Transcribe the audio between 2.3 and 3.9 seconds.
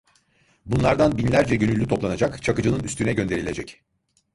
Çakıcı’nın üstüne gönderilecek.